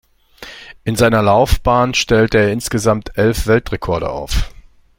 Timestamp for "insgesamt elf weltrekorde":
2.51-4.09